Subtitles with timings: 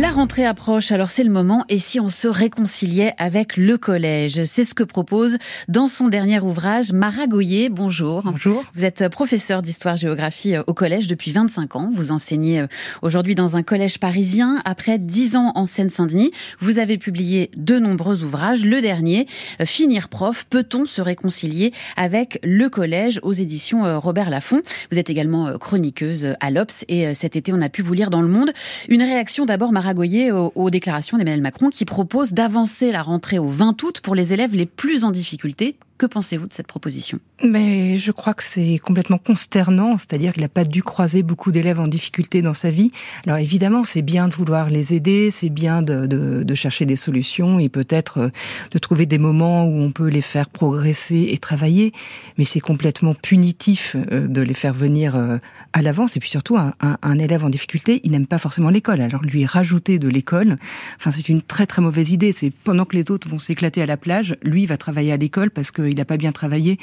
[0.00, 1.64] La rentrée approche, alors c'est le moment.
[1.68, 4.44] Et si on se réconciliait avec le collège?
[4.44, 7.68] C'est ce que propose dans son dernier ouvrage Mara Goyer.
[7.68, 8.22] Bonjour.
[8.22, 8.62] Bonjour.
[8.76, 11.90] Vous êtes professeur d'histoire-géographie euh, au collège depuis 25 ans.
[11.92, 12.66] Vous enseignez euh,
[13.02, 14.62] aujourd'hui dans un collège parisien.
[14.64, 18.64] Après 10 ans en Seine-Saint-Denis, vous avez publié de nombreux ouvrages.
[18.64, 19.26] Le dernier,
[19.60, 23.18] euh, Finir prof, peut-on se réconcilier avec le collège?
[23.24, 24.62] Aux éditions Robert Laffont.
[24.92, 28.22] Vous êtes également chroniqueuse à l'Obs et cet été on a pu vous lire dans
[28.22, 28.52] Le Monde.
[28.88, 29.87] Une réaction d'abord, Mara
[30.30, 34.54] aux, déclarations d'Emmanuel Macron qui propose d'avancer la rentrée au 20 août pour les élèves
[34.54, 35.76] les plus en difficulté.
[35.98, 37.18] Que pensez-vous de cette proposition?
[37.44, 41.80] Mais je crois que c'est complètement consternant, c'est-à-dire qu'il n'a pas dû croiser beaucoup d'élèves
[41.80, 42.92] en difficulté dans sa vie.
[43.26, 47.68] Alors évidemment, c'est bien de vouloir les aider, c'est bien de, chercher des solutions et
[47.68, 48.28] peut-être euh,
[48.70, 51.92] de trouver des moments où on peut les faire progresser et travailler,
[52.36, 55.38] mais c'est complètement punitif euh, de les faire venir euh,
[55.72, 56.16] à l'avance.
[56.16, 59.00] Et puis surtout, un, un, un élève en difficulté, il n'aime pas forcément l'école.
[59.00, 60.58] Alors lui rajouter de l'école,
[60.96, 62.30] enfin c'est une très très mauvaise idée.
[62.30, 65.50] C'est pendant que les autres vont s'éclater à la plage, lui va travailler à l'école
[65.50, 66.78] parce que il n'a pas bien travaillé,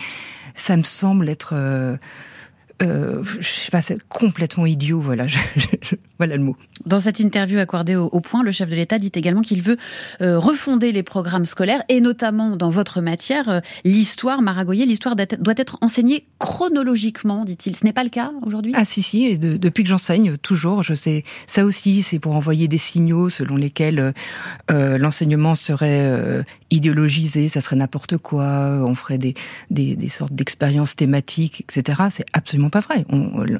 [0.55, 1.55] ça me semble être
[2.81, 5.25] euh, euh, je sais pas, c'est complètement idiot, voilà,
[6.17, 6.55] voilà le mot.
[6.85, 9.77] Dans cette interview accordée au, Point, le chef de l'État dit également qu'il veut
[10.21, 15.53] euh, refonder les programmes scolaires et notamment dans votre matière, euh, l'histoire, Maragoyer, l'histoire doit
[15.57, 17.75] être enseignée chronologiquement, dit-il.
[17.75, 18.73] Ce n'est pas le cas aujourd'hui?
[18.75, 22.67] Ah si, si, et depuis que j'enseigne, toujours, je sais, ça aussi, c'est pour envoyer
[22.67, 24.13] des signaux selon lesquels
[24.69, 29.33] l'enseignement serait idéologisé, ça serait n'importe quoi, on ferait des,
[29.69, 32.03] des, des sortes d'expériences thématiques, etc.
[32.09, 33.05] C'est absolument pas vrai.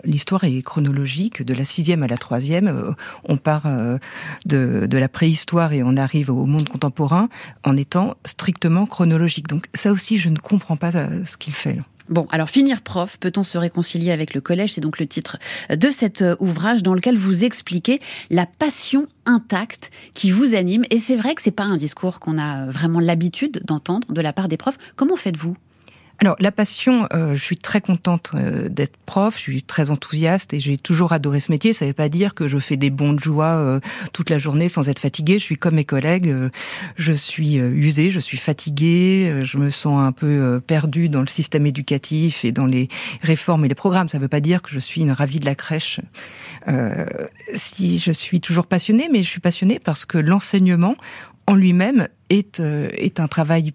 [0.04, 2.68] L'histoire est chronologique, de la sixième à la troisième.
[2.68, 2.92] Euh,
[3.28, 3.98] on part euh,
[4.46, 7.28] de, de la préhistoire et on arrive au monde contemporain
[7.64, 9.48] en étant strictement chronologique.
[9.48, 11.80] Donc ça aussi, je ne comprends pas euh, ce qu'il fait.
[12.08, 14.74] Bon, alors finir prof, peut-on se réconcilier avec le collège?
[14.74, 15.38] C'est donc le titre
[15.72, 20.86] de cet ouvrage dans lequel vous expliquez la passion intacte qui vous anime.
[20.92, 24.34] Et c'est vrai que c'est pas un discours qu'on a vraiment l'habitude d'entendre de la
[24.34, 24.78] part des profs.
[24.96, 25.58] Comment faites-vous?
[26.20, 30.54] Alors la passion, euh, je suis très contente euh, d'être prof, je suis très enthousiaste
[30.54, 31.74] et j'ai toujours adoré ce métier.
[31.74, 33.80] Ça ne veut pas dire que je fais des bons de joie euh,
[34.14, 35.40] toute la journée sans être fatiguée.
[35.40, 36.34] Je suis comme mes collègues,
[36.96, 41.66] je suis usée, je suis fatiguée, je me sens un peu perdue dans le système
[41.66, 42.88] éducatif et dans les
[43.22, 44.08] réformes et les programmes.
[44.08, 46.00] Ça ne veut pas dire que je suis une ravie de la crèche.
[47.54, 50.96] si je suis toujours passionnée, mais je suis passionnée parce que l'enseignement
[51.48, 53.74] en lui-même est, est un travail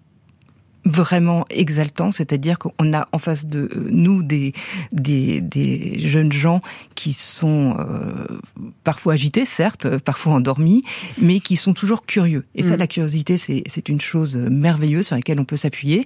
[0.85, 4.53] vraiment exaltant, c'est-à-dire qu'on a en face de nous des,
[4.91, 6.59] des, des jeunes gens
[6.95, 8.39] qui sont euh,
[8.83, 10.83] parfois agités, certes, parfois endormis,
[11.19, 12.45] mais qui sont toujours curieux.
[12.55, 12.79] Et ça, mm.
[12.79, 16.05] la curiosité, c'est une chose merveilleuse sur laquelle on peut s'appuyer.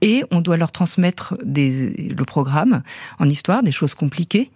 [0.00, 2.82] Et on doit leur transmettre des, le programme
[3.18, 4.50] en histoire, des choses compliquées,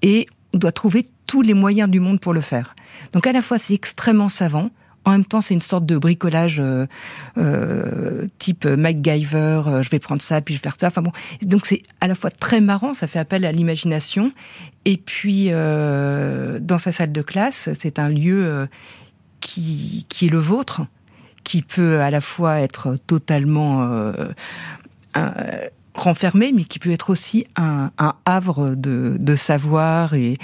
[0.00, 2.74] et on doit trouver tous les moyens du monde pour le faire.
[3.12, 4.68] Donc à la fois, c'est extrêmement savant,
[5.04, 6.86] en même temps, c'est une sorte de bricolage euh,
[7.38, 9.62] euh, type MacGyver.
[9.66, 10.88] Euh, je vais prendre ça, puis je vais faire ça.
[10.88, 14.30] Enfin bon, donc c'est à la fois très marrant, ça fait appel à l'imagination.
[14.84, 18.68] Et puis, dans sa salle de classe, c'est un lieu
[19.40, 20.82] qui, qui est le vôtre,
[21.44, 23.88] qui peut à la fois être totalement
[25.94, 30.36] renfermé, mais qui peut être aussi un, un havre de, de savoir et,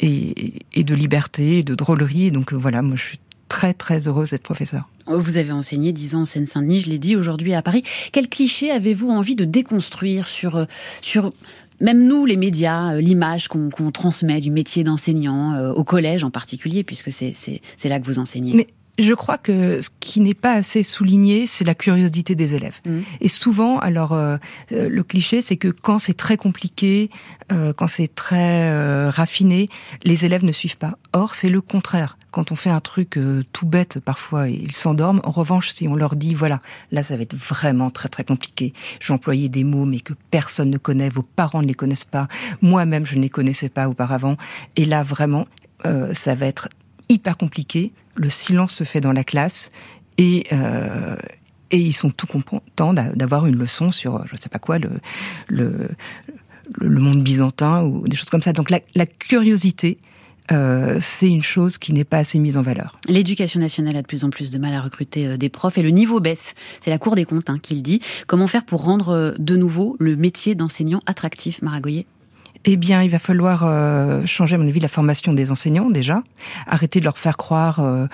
[0.00, 2.32] et, et, de liberté, de drôlerie.
[2.32, 3.18] Donc voilà, moi je suis
[3.54, 4.88] très très heureuse d'être professeur.
[5.06, 7.84] Vous avez enseigné 10 ans en Seine-Saint-Denis, je l'ai dit aujourd'hui à Paris.
[8.10, 10.64] Quel cliché avez-vous envie de déconstruire sur, euh,
[11.02, 11.32] sur
[11.80, 16.32] même nous, les médias, euh, l'image qu'on transmet du métier d'enseignant, euh, au collège en
[16.32, 18.66] particulier, puisque c'est là que vous enseignez?
[18.98, 22.80] Je crois que ce qui n'est pas assez souligné, c'est la curiosité des élèves.
[22.86, 23.00] Mmh.
[23.20, 24.36] Et souvent, alors euh,
[24.72, 27.10] euh, le cliché, c'est que quand c'est très compliqué,
[27.50, 29.66] euh, quand c'est très raffiné,
[30.04, 30.96] les élèves ne suivent pas.
[31.12, 32.18] Or, c'est le contraire.
[32.30, 33.18] Quand on fait un truc
[33.52, 35.20] tout bête, parfois ils s'endorment.
[35.24, 38.72] En revanche, si on leur dit, voilà, là, ça va être vraiment très très compliqué.
[39.00, 42.28] J'ai employé des mots, mais que personne ne connaît, vos parents ne les connaissent pas,
[42.60, 44.36] moi-même je ne les connaissais pas auparavant.
[44.76, 45.46] Et là, vraiment,
[46.12, 46.68] ça va être
[47.08, 47.92] hyper compliqué.
[48.14, 49.70] Le silence se fait dans la classe
[50.18, 51.16] et euh,
[51.70, 54.90] et ils sont tout contents d'avoir une leçon sur je ne sais pas quoi le,
[55.48, 55.88] le
[56.78, 58.52] le monde byzantin ou des choses comme ça.
[58.52, 59.98] Donc la, la curiosité,
[60.52, 62.98] euh, c'est une chose qui n'est pas assez mise en valeur.
[63.08, 65.82] L'éducation nationale a de plus en plus de mal à recruter euh, des profs et
[65.82, 66.54] le niveau baisse.
[66.80, 68.00] C'est la Cour des comptes hein, qui le dit.
[68.26, 72.06] Comment faire pour rendre euh, de nouveau le métier d'enseignant attractif, Maragoyer?
[72.64, 76.22] Eh bien, il va falloir euh, changer, à mon avis, la formation des enseignants déjà,
[76.66, 78.06] arrêter de leur faire croire euh,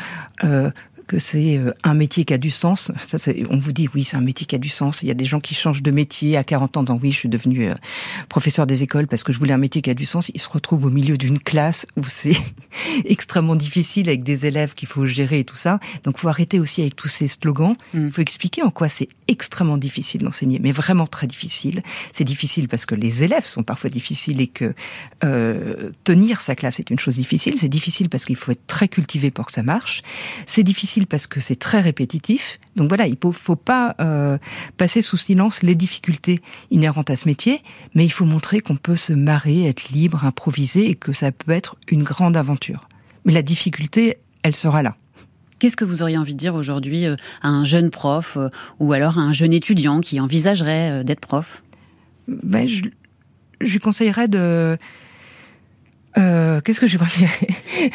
[0.45, 0.71] euh,
[1.11, 2.93] que c'est euh, un métier qui a du sens.
[3.05, 5.03] Ça, on vous dit oui, c'est un métier qui a du sens.
[5.03, 7.17] Il y a des gens qui changent de métier à 40 ans, disant oui, je
[7.17, 7.75] suis devenu euh,
[8.29, 10.31] professeur des écoles parce que je voulais un métier qui a du sens.
[10.33, 12.37] Ils se retrouvent au milieu d'une classe où c'est
[13.05, 15.81] extrêmement difficile avec des élèves qu'il faut gérer et tout ça.
[16.05, 17.75] Donc, faut arrêter aussi avec tous ces slogans.
[17.93, 18.13] Il mm.
[18.13, 21.83] faut expliquer en quoi c'est extrêmement difficile d'enseigner, mais vraiment très difficile.
[22.13, 24.75] C'est difficile parce que les élèves sont parfois difficiles et que
[25.25, 27.55] euh, tenir sa classe est une chose difficile.
[27.59, 30.03] C'est difficile parce qu'il faut être très cultivé pour que ça marche.
[30.47, 32.59] C'est difficile parce que c'est très répétitif.
[32.77, 34.39] Donc voilà, il faut, faut pas euh,
[34.77, 37.63] passer sous silence les difficultés inhérentes à ce métier,
[37.95, 41.53] mais il faut montrer qu'on peut se marrer, être libre, improviser et que ça peut
[41.53, 42.89] être une grande aventure.
[43.25, 44.97] Mais la difficulté, elle sera là.
[45.59, 48.49] Qu'est-ce que vous auriez envie de dire aujourd'hui euh, à un jeune prof euh,
[48.79, 51.63] ou alors à un jeune étudiant qui envisagerait d'être prof?
[52.29, 52.85] Ben, je,
[53.61, 54.79] je, lui conseillerais de...
[56.15, 57.49] Qu'est-ce que je lui conseillerais?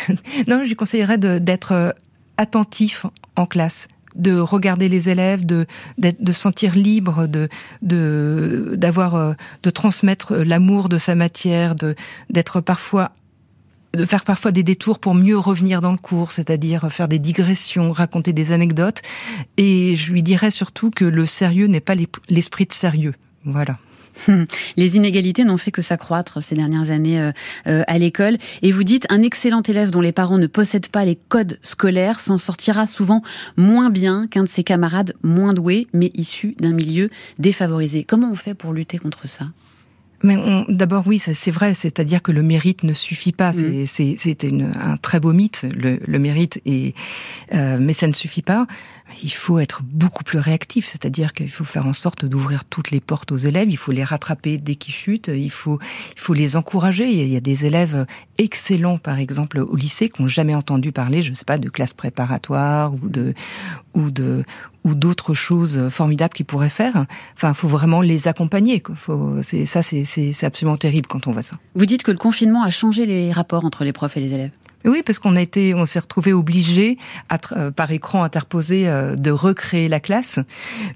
[0.47, 1.95] Non, je lui conseillerais d'être
[2.37, 3.05] attentif
[3.35, 5.65] en classe de regarder les élèves, de
[5.97, 7.49] de sentir libre, de
[7.81, 9.33] de d'avoir euh,
[9.63, 11.95] de transmettre l'amour de sa matière, de
[12.29, 13.11] d'être parfois
[13.93, 17.91] de faire parfois des détours pour mieux revenir dans le cours, c'est-à-dire faire des digressions,
[17.91, 19.01] raconter des anecdotes.
[19.57, 21.95] Et je lui dirais surtout que le sérieux n'est pas
[22.29, 23.15] l'esprit de sérieux.
[23.45, 23.77] Voilà.
[24.77, 27.31] Les inégalités n'ont fait que s'accroître ces dernières années euh,
[27.67, 28.37] euh, à l'école.
[28.61, 32.19] Et vous dites, un excellent élève dont les parents ne possèdent pas les codes scolaires
[32.19, 33.21] s'en sortira souvent
[33.57, 37.09] moins bien qu'un de ses camarades moins doués, mais issus d'un milieu
[37.39, 38.03] défavorisé.
[38.03, 39.45] Comment on fait pour lutter contre ça?
[40.23, 40.37] Mais
[40.69, 43.51] d'abord, oui, c'est vrai, c'est-à-dire que le mérite ne suffit pas.
[43.51, 43.85] Mm.
[43.85, 46.95] C'est un très beau mythe, le, mérite, et,
[47.53, 48.65] euh, mais ça ne suffit pas
[49.23, 52.99] il faut être beaucoup plus réactif, c'est-à-dire qu'il faut faire en sorte d'ouvrir toutes les
[52.99, 55.79] portes aux élèves, il faut les rattraper dès qu'ils chutent, il faut,
[56.15, 57.09] il faut les encourager.
[57.09, 58.05] Il y a des élèves
[58.37, 61.69] excellents, par exemple, au lycée, qui n'ont jamais entendu parler, je ne sais pas, de
[61.69, 63.33] classe préparatoire ou de,
[63.93, 64.43] ou de,
[64.83, 67.05] ou d'autres choses formidables qu'ils pourraient faire.
[67.35, 68.81] Enfin, il faut vraiment les accompagner.
[69.43, 71.57] C'est, ça, c'est, c'est absolument terrible quand on voit ça.
[71.75, 74.51] Vous dites que le confinement a changé les rapports entre les profs et les élèves.
[74.85, 76.97] Oui, parce qu'on a été, on s'est retrouvé obligé
[77.53, 80.39] euh, par écran interposé euh, de recréer la classe.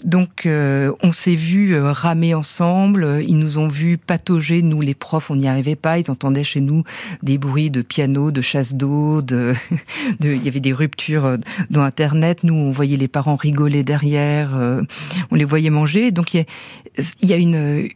[0.03, 3.23] Donc, euh, on s'est vu ramer ensemble.
[3.27, 4.61] Ils nous ont vu patauger.
[4.61, 5.97] Nous, les profs, on n'y arrivait pas.
[5.97, 6.83] Ils entendaient chez nous
[7.23, 9.21] des bruits de piano, de chasse d'eau.
[9.21, 9.55] De,
[10.19, 11.37] de, il y avait des ruptures
[11.71, 12.43] dans Internet.
[12.43, 14.51] Nous, on voyait les parents rigoler derrière.
[15.31, 16.11] On les voyait manger.
[16.11, 16.45] Donc, il
[16.91, 17.89] y a, y a une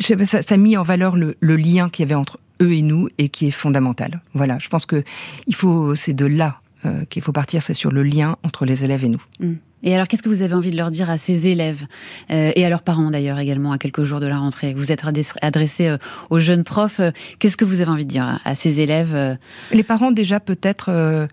[0.00, 2.82] ça, ça a mis en valeur le, le lien qu'il y avait entre eux et
[2.82, 4.22] nous et qui est fondamental.
[4.34, 5.02] Voilà, je pense que
[5.46, 8.84] il faut, c'est de là euh, qu'il faut partir, c'est sur le lien entre les
[8.84, 9.22] élèves et nous.
[9.40, 9.54] Mm.
[9.86, 11.82] Et alors, qu'est-ce que vous avez envie de leur dire à ces élèves
[12.30, 14.74] euh, et à leurs parents d'ailleurs également à quelques jours de la rentrée?
[14.74, 15.02] Vous êtes
[15.42, 15.98] adressé euh,
[16.30, 17.00] aux jeunes profs.
[17.38, 19.38] Qu'est-ce que vous avez envie de dire à ces élèves
[19.72, 21.28] Les parents déjà peut-être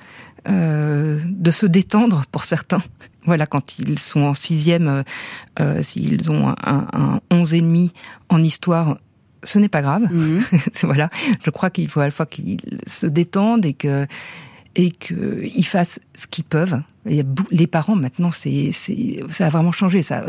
[0.47, 2.81] de se détendre pour certains.
[3.23, 5.03] Voilà, quand ils sont en sixième,
[5.81, 7.91] s'ils ont un, un, un et demi
[8.29, 8.97] en histoire,
[9.43, 10.03] ce n'est pas grave.
[10.11, 10.43] Mhm.
[10.83, 11.09] voilà,
[11.43, 14.07] je crois qu'il faut à la fois qu'ils se détendent et que
[14.75, 16.81] et qu'ils fassent ce qu'ils peuvent.
[17.05, 18.71] les parents maintenant, c'est
[19.29, 20.01] ça a vraiment changé.
[20.01, 20.23] Ça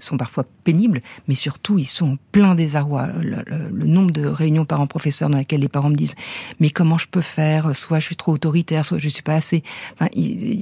[0.00, 3.08] sont parfois pénibles, mais surtout ils sont pleins désarroi.
[3.20, 6.14] Le, le, nombre de réunions parents-professeurs dans lesquelles les parents me disent
[6.58, 7.74] mais comment je peux faire?
[7.74, 9.62] Soit je suis trop autoritaire, soit je suis pas assez.
[9.94, 10.08] Enfin,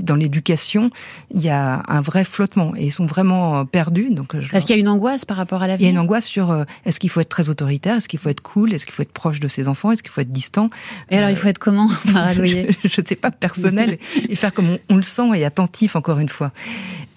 [0.02, 0.90] dans l'éducation,
[1.34, 4.08] il y a un vrai flottement et ils sont vraiment perdus.
[4.10, 5.98] Donc, est-ce qu'il y a une angoisse par rapport à l'avenir Il y a une
[5.98, 8.84] angoisse sur euh, est-ce qu'il faut être très autoritaire, est-ce qu'il faut être cool, est-ce
[8.84, 10.68] qu'il faut être proche de ses enfants, est-ce qu'il faut être distant?
[11.10, 13.98] Et alors il faut être comment, Je ne sais pas personnel
[14.28, 16.52] et faire comme on, on, le sent et attentif encore une fois.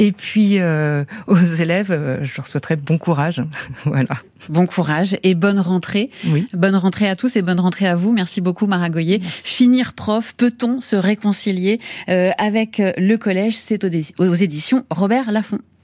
[0.01, 3.41] Et puis euh, aux élèves, euh, je leur souhaiterais bon courage.
[3.85, 4.17] voilà.
[4.49, 6.09] Bon courage et bonne rentrée.
[6.27, 6.47] Oui.
[6.53, 8.11] Bonne rentrée à tous et bonne rentrée à vous.
[8.11, 9.19] Merci beaucoup Maragoyer.
[9.21, 13.55] Finir prof, peut-on se réconcilier euh, avec le collège?
[13.55, 15.59] C'est aux éditions Robert Laffont.